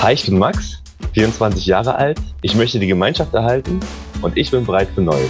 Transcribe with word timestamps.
Hi, 0.00 0.12
ich 0.12 0.24
bin 0.24 0.38
Max, 0.38 0.80
24 1.14 1.66
Jahre 1.66 1.96
alt. 1.96 2.20
Ich 2.42 2.54
möchte 2.54 2.78
die 2.78 2.86
Gemeinschaft 2.86 3.34
erhalten 3.34 3.80
und 4.22 4.36
ich 4.38 4.48
bin 4.48 4.64
bereit 4.64 4.88
für 4.94 5.00
Neues. 5.00 5.28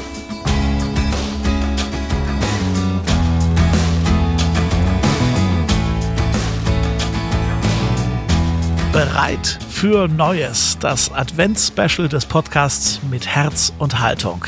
Bereit 8.92 9.58
für 9.70 10.06
Neues, 10.06 10.76
das 10.78 11.10
Advents-Special 11.12 12.06
des 12.06 12.26
Podcasts 12.26 13.00
mit 13.10 13.26
Herz 13.26 13.72
und 13.78 13.98
Haltung. 13.98 14.44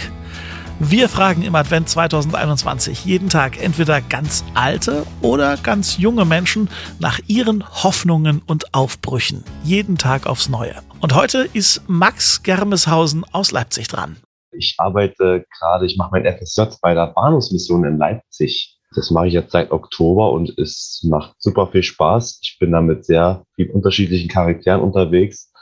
Wir 0.83 1.11
fragen 1.11 1.43
im 1.43 1.55
Advent 1.55 1.91
2021 1.91 3.05
jeden 3.05 3.29
Tag 3.29 3.63
entweder 3.63 4.01
ganz 4.01 4.43
alte 4.55 5.05
oder 5.21 5.59
ganz 5.59 5.99
junge 5.99 6.25
Menschen 6.25 6.71
nach 6.99 7.21
ihren 7.27 7.69
Hoffnungen 7.85 8.41
und 8.47 8.73
Aufbrüchen. 8.73 9.45
Jeden 9.63 9.99
Tag 9.99 10.27
aufs 10.27 10.49
Neue. 10.49 10.77
Und 11.03 11.15
heute 11.15 11.47
ist 11.53 11.83
Max 11.87 12.43
Germeshausen 12.43 13.27
aus 13.31 13.53
Leipzig 13.53 13.89
dran. 13.89 14.17
Ich 14.53 14.77
arbeite 14.79 15.45
gerade, 15.59 15.85
ich 15.85 15.99
mache 15.99 16.13
mein 16.13 16.25
FSJ 16.25 16.63
bei 16.81 16.95
der 16.95 17.09
Bahnhofsmission 17.09 17.85
in 17.85 17.99
Leipzig. 17.99 18.81
Das 18.95 19.11
mache 19.11 19.27
ich 19.27 19.35
jetzt 19.35 19.53
seit 19.53 19.73
Oktober 19.73 20.33
und 20.33 20.59
es 20.59 21.07
macht 21.07 21.35
super 21.37 21.67
viel 21.67 21.83
Spaß. 21.83 22.41
Ich 22.43 22.57
bin 22.59 22.73
da 22.73 22.81
mit 22.81 23.05
sehr 23.05 23.45
vielen 23.55 23.71
unterschiedlichen 23.73 24.31
Charakteren 24.31 24.81
unterwegs 24.81 25.53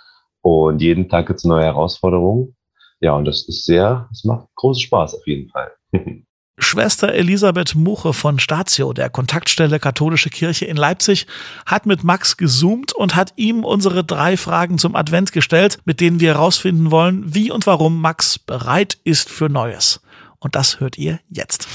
und 0.42 0.80
jeden 0.80 1.08
Tag 1.08 1.26
gibt 1.26 1.40
es 1.40 1.44
neue 1.44 1.64
Herausforderungen. 1.64 2.54
Ja, 3.00 3.14
und 3.14 3.24
das 3.24 3.46
ist 3.48 3.64
sehr, 3.64 4.08
es 4.12 4.24
macht 4.24 4.48
großen 4.56 4.82
Spaß 4.82 5.14
auf 5.14 5.26
jeden 5.26 5.48
Fall. 5.50 5.72
Schwester 6.60 7.14
Elisabeth 7.14 7.76
Muche 7.76 8.12
von 8.12 8.40
Statio, 8.40 8.92
der 8.92 9.10
Kontaktstelle 9.10 9.78
Katholische 9.78 10.28
Kirche 10.28 10.64
in 10.64 10.76
Leipzig, 10.76 11.28
hat 11.66 11.86
mit 11.86 12.02
Max 12.02 12.36
gezoomt 12.36 12.92
und 12.92 13.14
hat 13.14 13.32
ihm 13.36 13.64
unsere 13.64 14.02
drei 14.02 14.36
Fragen 14.36 14.76
zum 14.76 14.96
Advent 14.96 15.30
gestellt, 15.30 15.78
mit 15.84 16.00
denen 16.00 16.18
wir 16.18 16.34
herausfinden 16.34 16.90
wollen, 16.90 17.32
wie 17.32 17.52
und 17.52 17.66
warum 17.68 18.00
Max 18.00 18.40
bereit 18.40 18.98
ist 19.04 19.30
für 19.30 19.48
Neues. 19.48 20.00
Und 20.40 20.56
das 20.56 20.80
hört 20.80 20.98
ihr 20.98 21.20
jetzt. 21.28 21.68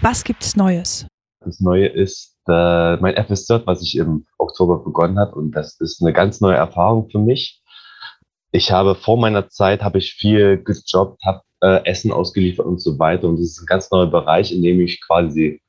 Was 0.00 0.22
gibt's 0.22 0.54
Neues? 0.54 1.06
Das 1.40 1.58
Neue 1.58 1.88
ist 1.88 2.36
äh, 2.46 2.96
mein 2.98 3.16
FSJ, 3.16 3.54
was 3.64 3.82
ich 3.82 3.96
im 3.96 4.26
Oktober 4.38 4.84
begonnen 4.84 5.18
habe. 5.18 5.34
Und 5.34 5.52
das 5.52 5.78
ist 5.80 6.00
eine 6.00 6.12
ganz 6.12 6.40
neue 6.40 6.56
Erfahrung 6.56 7.08
für 7.10 7.18
mich 7.18 7.57
ich 8.50 8.70
habe 8.70 8.94
vor 8.94 9.18
meiner 9.18 9.48
Zeit 9.48 9.82
habe 9.82 9.98
ich 9.98 10.14
viel 10.14 10.62
gejobbt, 10.62 11.22
habe 11.24 11.42
äh, 11.60 11.84
Essen 11.84 12.12
ausgeliefert 12.12 12.66
und 12.66 12.80
so 12.80 12.98
weiter. 12.98 13.28
Und 13.28 13.36
das 13.36 13.50
ist 13.50 13.62
ein 13.62 13.66
ganz 13.66 13.90
neuer 13.90 14.10
Bereich, 14.10 14.52
in 14.52 14.62
dem 14.62 14.80
ich 14.80 15.00
quasi 15.06 15.60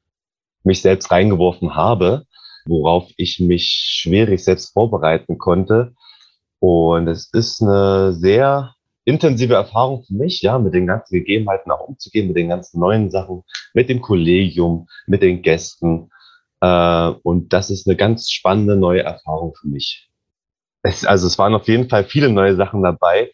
mich 0.64 0.82
selbst 0.82 1.12
reingeworfen 1.12 1.76
habe, 1.76 2.26
worauf 2.66 3.10
ich 3.18 3.40
mich 3.40 3.66
schwierig 4.02 4.44
selbst 4.44 4.74
vorbereiten 4.74 5.38
konnte. 5.38 5.94
Und 6.60 7.08
es 7.08 7.30
ist 7.34 7.62
eine 7.62 8.14
sehr 8.14 8.76
intensive 9.06 9.56
Erfahrung 9.56 10.04
für 10.04 10.14
mich, 10.14 10.42
ja, 10.42 10.60
mit 10.60 10.74
den 10.74 10.86
ganzen 10.86 11.16
Gegebenheiten 11.16 11.72
auch 11.72 11.88
umzugehen, 11.88 12.28
mit 12.28 12.38
den 12.38 12.50
ganzen 12.50 12.80
neuen 12.80 13.10
Sachen, 13.10 13.44
mit 13.74 13.90
dem 13.90 14.02
Kollegium, 14.02 14.88
mit 15.08 15.22
den 15.22 15.42
Gästen. 15.42 16.12
Äh, 16.62 17.10
und 17.24 17.52
das 17.54 17.70
ist 17.70 17.88
eine 17.88 17.96
ganz 17.96 18.30
spannende 18.30 18.76
neue 18.76 19.04
Erfahrung 19.04 19.56
für 19.56 19.68
mich. 19.68 20.09
Es, 20.82 21.06
also 21.06 21.28
es 21.28 21.38
waren 21.38 21.54
auf 21.54 21.68
jeden 21.68 21.90
Fall 21.90 22.04
viele 22.06 22.30
neue 22.30 22.56
Sachen 22.56 22.84
dabei. 22.84 23.32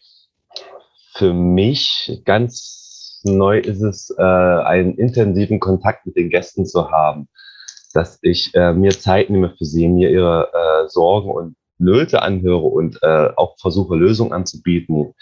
Für 1.14 1.32
mich 1.32 2.20
ganz 2.24 3.20
neu 3.24 3.58
ist 3.58 3.82
es, 3.82 4.14
äh, 4.18 4.22
einen 4.22 4.94
intensiven 4.96 5.60
Kontakt 5.60 6.06
mit 6.06 6.16
den 6.16 6.30
Gästen 6.30 6.66
zu 6.66 6.90
haben, 6.90 7.28
dass 7.94 8.18
ich 8.22 8.54
äh, 8.54 8.72
mir 8.72 8.90
Zeit 8.90 9.30
nehme 9.30 9.54
für 9.56 9.64
sie, 9.64 9.88
mir 9.88 10.10
ihre 10.10 10.50
äh, 10.52 10.88
Sorgen 10.88 11.30
und 11.30 11.56
Nöte 11.78 12.22
anhöre 12.22 12.66
und 12.66 12.98
äh, 13.02 13.30
auch 13.36 13.56
versuche 13.58 13.96
Lösungen 13.96 14.32
anzubieten, 14.32 15.14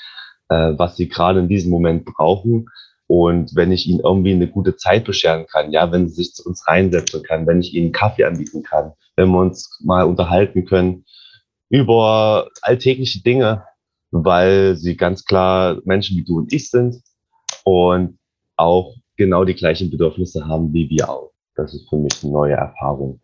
äh, 0.48 0.72
was 0.76 0.96
sie 0.96 1.08
gerade 1.08 1.40
in 1.40 1.48
diesem 1.48 1.70
Moment 1.70 2.04
brauchen. 2.04 2.66
Und 3.06 3.54
wenn 3.54 3.70
ich 3.70 3.86
ihnen 3.86 4.00
irgendwie 4.00 4.32
eine 4.32 4.48
gute 4.48 4.76
Zeit 4.76 5.04
bescheren 5.04 5.46
kann, 5.46 5.72
ja, 5.72 5.90
wenn 5.92 6.08
sie 6.08 6.14
sich 6.14 6.32
zu 6.32 6.44
uns 6.44 6.66
reinsetzen 6.66 7.22
kann, 7.22 7.46
wenn 7.46 7.60
ich 7.60 7.74
ihnen 7.74 7.92
Kaffee 7.92 8.24
anbieten 8.24 8.62
kann, 8.62 8.92
wenn 9.16 9.28
wir 9.28 9.40
uns 9.40 9.78
mal 9.82 10.04
unterhalten 10.04 10.64
können, 10.64 11.04
über 11.68 12.48
alltägliche 12.62 13.22
Dinge, 13.22 13.64
weil 14.10 14.76
sie 14.76 14.96
ganz 14.96 15.24
klar 15.24 15.78
Menschen 15.84 16.16
wie 16.16 16.24
du 16.24 16.38
und 16.38 16.52
ich 16.52 16.70
sind 16.70 17.02
und 17.64 18.18
auch 18.56 18.94
genau 19.16 19.44
die 19.44 19.54
gleichen 19.54 19.90
Bedürfnisse 19.90 20.46
haben 20.46 20.72
wie 20.72 20.88
wir 20.90 21.08
auch. 21.08 21.32
Das 21.56 21.74
ist 21.74 21.88
für 21.88 21.96
mich 21.96 22.22
eine 22.22 22.32
neue 22.32 22.54
Erfahrung. 22.54 23.20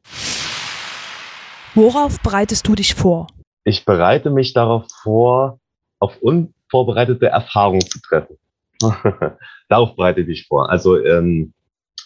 Worauf 1.75 2.21
bereitest 2.21 2.67
du 2.67 2.75
dich 2.75 2.95
vor? 2.95 3.27
Ich 3.65 3.85
bereite 3.85 4.31
mich 4.31 4.53
darauf 4.53 4.87
vor, 5.03 5.61
auf 5.99 6.17
unvorbereitete 6.21 7.27
Erfahrungen 7.27 7.83
zu 7.83 8.01
treffen. 8.01 8.37
darauf 9.69 9.95
bereite 9.95 10.23
ich 10.23 10.27
mich 10.27 10.47
vor. 10.47 10.71
Also 10.71 10.97
ähm, 10.99 11.53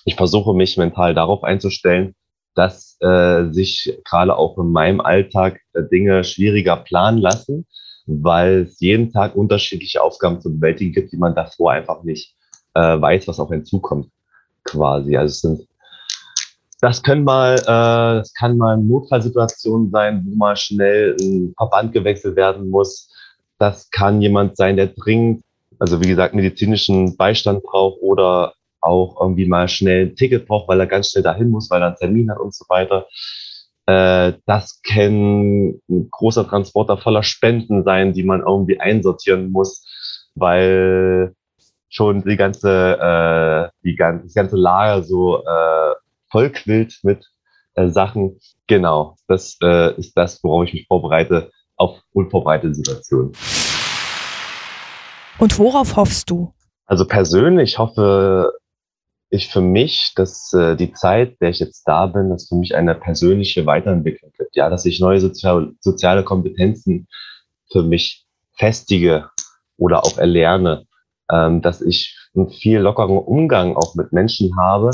ich 0.05 0.17
versuche 0.17 0.53
mich 0.55 0.77
mental 0.77 1.15
darauf 1.15 1.45
einzustellen, 1.45 2.15
dass 2.55 2.97
äh, 3.01 3.51
sich 3.53 4.01
gerade 4.05 4.37
auch 4.37 4.59
in 4.59 4.71
meinem 4.73 5.01
Alltag 5.01 5.61
äh, 5.73 5.83
Dinge 5.91 6.25
schwieriger 6.25 6.77
planen 6.77 7.19
lassen, 7.19 7.67
weil 8.07 8.63
es 8.63 8.81
jeden 8.81 9.13
Tag 9.13 9.35
unterschiedliche 9.35 10.03
Aufgaben 10.03 10.41
zu 10.41 10.55
bewältigen 10.55 10.93
gibt, 10.93 11.13
die 11.13 11.17
man 11.17 11.35
davor 11.35 11.73
einfach 11.73 12.03
nicht 12.03 12.35
äh, 12.75 13.01
weiß, 13.01 13.27
was 13.29 13.41
auf 13.41 13.51
einen 13.51 13.65
zukommt, 13.65 14.09
quasi. 14.65 15.17
Also 15.17 15.33
es 15.33 15.41
sind 15.41 15.69
das 16.85 17.03
können 17.03 17.25
mal, 17.25 17.55
äh, 17.55 18.19
das 18.19 18.35
kann 18.35 18.59
mal 18.59 18.77
Notfallsituationen 18.77 19.91
sein, 19.91 20.23
wo 20.27 20.37
mal 20.37 20.55
schnell 20.55 21.17
ein 21.19 21.55
Verband 21.57 21.95
gewechselt 21.95 22.37
werden 22.37 22.69
muss. 22.69 23.11
Das 23.59 23.89
kann 23.91 24.21
jemand 24.21 24.59
sein, 24.59 24.77
der 24.77 24.89
dringend, 24.89 25.43
also 25.79 26.03
wie 26.03 26.09
gesagt, 26.09 26.35
medizinischen 26.35 27.17
Beistand 27.17 27.63
braucht 27.63 27.99
oder 28.03 28.53
auch 28.85 29.21
irgendwie 29.21 29.47
mal 29.47 29.69
schnell 29.69 30.07
ein 30.07 30.17
Ticket 30.17 30.47
braucht, 30.47 30.69
weil 30.69 30.81
er 30.81 30.87
ganz 30.87 31.11
schnell 31.11 31.25
dahin 31.25 31.51
muss, 31.51 31.71
weil 31.71 31.83
er 31.83 31.89
einen 31.89 31.97
Termin 31.97 32.31
hat 32.31 32.39
und 32.39 32.55
so 32.55 32.65
weiter. 32.69 33.07
Äh, 33.87 34.35
das 34.47 34.81
kann 34.83 35.81
ein 35.89 36.11
großer 36.11 36.47
Transporter 36.49 36.97
voller 36.97 37.23
Spenden 37.23 37.85
sein, 37.85 38.13
die 38.13 38.23
man 38.23 38.41
irgendwie 38.41 38.81
einsortieren 38.81 39.51
muss, 39.51 39.87
weil 40.35 41.35
schon 41.89 42.23
die 42.25 42.37
ganze, 42.37 42.71
äh, 42.99 43.79
die 43.85 43.97
ganze, 43.97 44.25
das 44.25 44.35
ganze 44.35 44.57
Lager 44.57 45.03
so 45.03 45.45
äh, 45.45 45.95
vollquillt 46.31 46.99
mit 47.03 47.27
äh, 47.75 47.89
Sachen. 47.89 48.39
Genau, 48.67 49.17
das 49.29 49.57
äh, 49.63 49.95
ist 49.97 50.17
das, 50.17 50.43
worauf 50.43 50.65
ich 50.67 50.75
mich 50.75 50.87
vorbereite 50.87 51.51
auf 51.77 52.01
unvorbereitete 52.13 52.75
Situationen. 52.75 53.33
Und 55.39 55.59
worauf 55.59 55.97
hoffst 55.97 56.31
du? 56.31 56.53
Also 56.87 57.07
persönlich 57.07 57.79
hoffe 57.79 58.53
ich 59.35 59.49
für 59.49 59.61
mich, 59.61 60.13
dass 60.15 60.53
äh, 60.53 60.77
die 60.77 60.93
Zeit, 60.93 61.41
der 61.41 61.51
ich 61.51 61.59
jetzt 61.59 61.83
da 61.85 62.07
bin, 62.07 62.31
dass 62.31 62.49
für 62.49 62.55
mich 62.55 62.75
eine 62.75 62.95
persönliche 62.95 63.67
Weiterentwicklung 63.67 64.33
gibt. 64.37 64.55
Ja, 64.55 64.71
dass 64.71 64.85
ich 64.85 65.01
neue 65.01 65.21
sozial, 65.21 65.73
soziale 65.81 66.23
Kompetenzen 66.23 67.09
für 67.71 67.83
mich 67.83 68.25
festige 68.57 69.31
oder 69.77 70.05
auch 70.05 70.19
erlerne, 70.19 70.87
ähm, 71.31 71.63
dass 71.63 71.81
ich 71.81 72.17
einen 72.35 72.51
viel 72.51 72.79
lockeren 72.79 73.19
Umgang 73.19 73.77
auch 73.77 73.95
mit 73.97 74.13
Menschen 74.13 74.57
habe, 74.57 74.91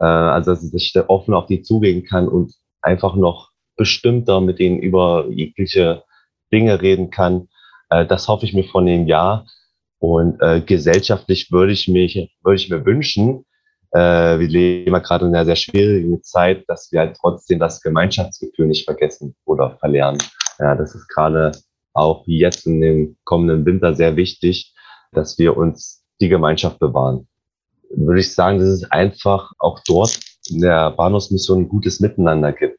äh, 0.00 0.04
also 0.04 0.52
dass 0.52 0.72
ich 0.72 0.92
da 0.92 1.04
offen 1.08 1.34
auf 1.34 1.46
die 1.46 1.62
zugehen 1.62 2.04
kann 2.04 2.28
und 2.28 2.54
einfach 2.80 3.14
noch 3.16 3.50
bestimmter 3.76 4.40
mit 4.40 4.58
denen 4.60 4.78
über 4.78 5.26
jegliche 5.28 6.04
Dinge 6.52 6.80
reden 6.80 7.10
kann. 7.10 7.48
Äh, 7.90 8.06
das 8.06 8.28
hoffe 8.28 8.46
ich 8.46 8.54
mir 8.54 8.64
von 8.64 8.86
dem 8.86 9.06
Jahr. 9.06 9.46
Und 9.98 10.40
äh, 10.40 10.60
gesellschaftlich 10.60 11.50
würde 11.50 11.72
ich 11.72 11.88
mich, 11.88 12.30
würde 12.42 12.56
ich 12.56 12.68
mir 12.68 12.84
wünschen, 12.84 13.44
äh, 13.94 14.40
wir 14.40 14.48
leben 14.48 14.92
ja 14.92 14.98
gerade 14.98 15.26
in 15.26 15.34
einer 15.34 15.44
sehr 15.44 15.56
schwierigen 15.56 16.22
Zeit, 16.22 16.64
dass 16.66 16.90
wir 16.90 17.00
halt 17.00 17.16
trotzdem 17.16 17.60
das 17.60 17.80
Gemeinschaftsgefühl 17.80 18.66
nicht 18.66 18.84
vergessen 18.84 19.36
oder 19.44 19.76
verlernen. 19.78 20.20
Ja, 20.58 20.74
das 20.74 20.96
ist 20.96 21.08
gerade 21.08 21.52
auch 21.92 22.24
jetzt 22.26 22.66
in 22.66 22.80
dem 22.80 23.16
kommenden 23.22 23.64
Winter 23.64 23.94
sehr 23.94 24.16
wichtig, 24.16 24.74
dass 25.12 25.38
wir 25.38 25.56
uns 25.56 26.02
die 26.20 26.28
Gemeinschaft 26.28 26.80
bewahren. 26.80 27.28
Würde 27.90 28.20
ich 28.20 28.34
sagen, 28.34 28.58
dass 28.58 28.68
es 28.68 28.90
einfach 28.90 29.52
auch 29.60 29.78
dort 29.86 30.18
in 30.50 30.60
der 30.60 30.90
Bahnhofsmission 30.90 31.60
ein 31.60 31.68
gutes 31.68 32.00
Miteinander 32.00 32.52
gibt. 32.52 32.78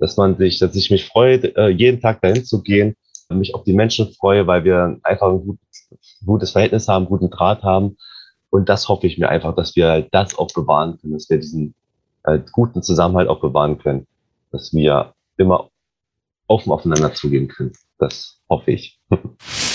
Dass 0.00 0.16
man 0.16 0.36
sich, 0.36 0.58
dass 0.58 0.74
ich 0.74 0.90
mich 0.90 1.06
freue, 1.06 1.36
äh, 1.56 1.68
jeden 1.68 2.00
Tag 2.00 2.22
dahin 2.22 2.44
zu 2.44 2.60
gehen, 2.62 2.96
mich 3.28 3.54
auf 3.54 3.62
die 3.62 3.72
Menschen 3.72 4.12
freue, 4.14 4.48
weil 4.48 4.64
wir 4.64 4.98
einfach 5.04 5.28
ein 5.28 5.58
gutes 6.26 6.50
Verhältnis 6.50 6.88
haben, 6.88 7.06
guten 7.06 7.30
Draht 7.30 7.62
haben 7.62 7.96
und 8.50 8.68
das 8.68 8.88
hoffe 8.88 9.06
ich 9.06 9.18
mir 9.18 9.28
einfach, 9.28 9.54
dass 9.54 9.76
wir 9.76 10.08
das 10.10 10.36
auch 10.36 10.52
bewahren 10.52 10.98
können, 11.00 11.14
dass 11.14 11.30
wir 11.30 11.38
diesen 11.38 11.74
äh, 12.24 12.40
guten 12.52 12.82
Zusammenhalt 12.82 13.28
auch 13.28 13.40
bewahren 13.40 13.78
können, 13.78 14.06
dass 14.50 14.74
wir 14.74 15.14
immer 15.36 15.70
offen 16.46 16.72
aufeinander 16.72 17.14
zugehen 17.14 17.48
können. 17.48 17.72
Das 17.98 18.40
hoffe 18.48 18.72
ich. 18.72 18.98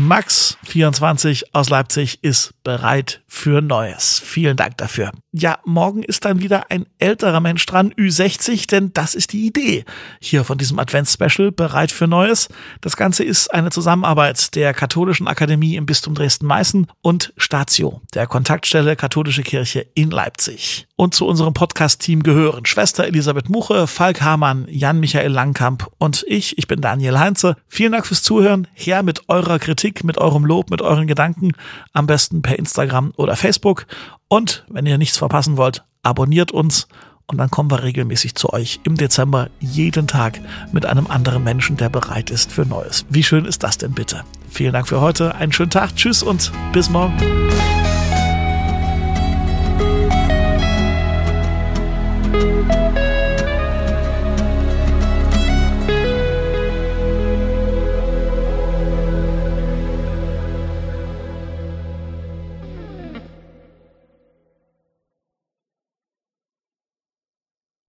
Max 0.00 0.56
24 0.64 1.54
aus 1.54 1.68
Leipzig 1.68 2.24
ist 2.24 2.54
bereit 2.64 3.20
für 3.26 3.60
Neues. 3.60 4.20
Vielen 4.24 4.56
Dank 4.56 4.78
dafür. 4.78 5.12
Ja, 5.32 5.58
morgen 5.64 6.02
ist 6.02 6.24
dann 6.24 6.40
wieder 6.40 6.70
ein 6.70 6.86
älterer 6.98 7.40
Mensch 7.40 7.64
dran, 7.66 7.92
Ü60, 7.92 8.66
denn 8.68 8.92
das 8.94 9.14
ist 9.14 9.32
die 9.32 9.46
Idee 9.46 9.84
hier 10.20 10.42
von 10.44 10.58
diesem 10.58 10.78
Advents-Special, 10.78 11.52
bereit 11.52 11.92
für 11.92 12.08
Neues. 12.08 12.48
Das 12.80 12.96
Ganze 12.96 13.24
ist 13.24 13.52
eine 13.52 13.70
Zusammenarbeit 13.70 14.54
der 14.54 14.72
Katholischen 14.72 15.28
Akademie 15.28 15.76
im 15.76 15.86
Bistum 15.86 16.14
Dresden-Meißen 16.14 16.86
und 17.02 17.32
Statio, 17.36 18.00
der 18.14 18.26
Kontaktstelle 18.26 18.96
Katholische 18.96 19.42
Kirche 19.42 19.86
in 19.94 20.10
Leipzig. 20.10 20.88
Und 20.96 21.14
zu 21.14 21.26
unserem 21.26 21.54
Podcast-Team 21.54 22.22
gehören 22.22 22.66
Schwester 22.66 23.04
Elisabeth 23.04 23.48
Muche, 23.48 23.86
Falk 23.86 24.20
Hamann, 24.20 24.66
Jan-Michael 24.68 25.30
Langkamp 25.30 25.90
und 25.98 26.24
ich. 26.26 26.58
Ich 26.58 26.66
bin 26.66 26.80
Daniel 26.80 27.18
Heinze. 27.18 27.56
Vielen 27.68 27.92
Dank 27.92 28.06
fürs 28.06 28.22
Zuhören. 28.22 28.66
Her 28.74 29.02
mit 29.02 29.28
eurer 29.28 29.58
Kritik, 29.90 30.04
mit 30.04 30.18
eurem 30.18 30.44
Lob, 30.44 30.70
mit 30.70 30.82
euren 30.82 31.06
Gedanken. 31.06 31.52
Am 31.92 32.06
besten 32.06 32.42
per 32.42 32.58
Instagram 32.58 33.12
oder 33.16 33.36
Facebook. 33.36 33.86
Und 34.28 34.64
wenn 34.68 34.86
ihr 34.86 34.98
nichts 34.98 35.18
verpassen 35.18 35.56
wollt, 35.56 35.84
abonniert 36.02 36.52
uns 36.52 36.88
und 37.26 37.38
dann 37.38 37.50
kommen 37.50 37.70
wir 37.70 37.82
regelmäßig 37.82 38.34
zu 38.34 38.52
euch 38.52 38.80
im 38.84 38.96
Dezember 38.96 39.50
jeden 39.60 40.06
Tag 40.06 40.40
mit 40.72 40.84
einem 40.86 41.06
anderen 41.06 41.44
Menschen, 41.44 41.76
der 41.76 41.88
bereit 41.88 42.30
ist 42.30 42.50
für 42.50 42.66
Neues. 42.66 43.04
Wie 43.08 43.22
schön 43.22 43.44
ist 43.44 43.62
das 43.62 43.78
denn 43.78 43.92
bitte? 43.92 44.24
Vielen 44.48 44.72
Dank 44.72 44.88
für 44.88 45.00
heute, 45.00 45.34
einen 45.36 45.52
schönen 45.52 45.70
Tag, 45.70 45.94
tschüss 45.94 46.22
und 46.22 46.50
bis 46.72 46.90
morgen. 46.90 47.16